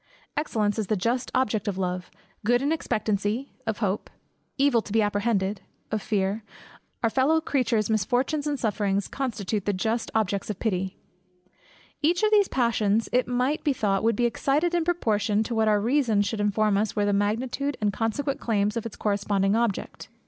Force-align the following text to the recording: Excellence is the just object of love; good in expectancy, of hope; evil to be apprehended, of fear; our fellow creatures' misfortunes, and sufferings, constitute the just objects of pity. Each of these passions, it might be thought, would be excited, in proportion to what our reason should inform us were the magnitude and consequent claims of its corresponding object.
Excellence 0.35 0.79
is 0.79 0.87
the 0.87 0.95
just 0.95 1.29
object 1.35 1.67
of 1.67 1.77
love; 1.77 2.09
good 2.43 2.63
in 2.63 2.71
expectancy, 2.71 3.51
of 3.67 3.77
hope; 3.85 4.09
evil 4.57 4.81
to 4.81 4.91
be 4.91 4.99
apprehended, 5.03 5.61
of 5.91 6.01
fear; 6.01 6.43
our 7.03 7.09
fellow 7.11 7.39
creatures' 7.39 7.87
misfortunes, 7.87 8.47
and 8.47 8.59
sufferings, 8.59 9.07
constitute 9.07 9.65
the 9.65 9.73
just 9.73 10.09
objects 10.15 10.49
of 10.49 10.57
pity. 10.57 10.97
Each 12.01 12.23
of 12.23 12.31
these 12.31 12.47
passions, 12.47 13.09
it 13.11 13.27
might 13.27 13.63
be 13.63 13.73
thought, 13.73 14.01
would 14.03 14.15
be 14.15 14.25
excited, 14.25 14.73
in 14.73 14.85
proportion 14.85 15.43
to 15.43 15.53
what 15.53 15.67
our 15.67 15.79
reason 15.79 16.23
should 16.23 16.41
inform 16.41 16.79
us 16.79 16.95
were 16.95 17.05
the 17.05 17.13
magnitude 17.13 17.77
and 17.79 17.93
consequent 17.93 18.39
claims 18.39 18.75
of 18.75 18.87
its 18.87 18.95
corresponding 18.97 19.55
object. 19.55 20.09